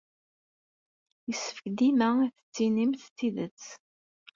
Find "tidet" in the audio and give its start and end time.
3.17-3.63